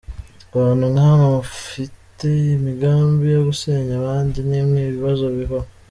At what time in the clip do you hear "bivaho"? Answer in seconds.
5.37-5.69